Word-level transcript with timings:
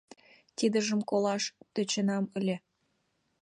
—Тидыжым 0.57 1.01
колаш 1.09 1.43
тӧченам 1.73 2.25
ыле. 2.39 2.55